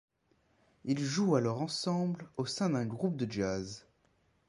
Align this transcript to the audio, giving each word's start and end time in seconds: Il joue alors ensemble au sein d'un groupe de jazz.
Il 0.83 0.99
joue 0.99 1.35
alors 1.35 1.61
ensemble 1.61 2.27
au 2.37 2.47
sein 2.47 2.71
d'un 2.71 2.87
groupe 2.87 3.17
de 3.17 3.31
jazz. 3.31 3.85